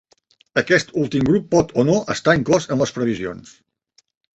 [0.61, 3.59] Aquest últim grup pot o no estar inclòs en les previsions.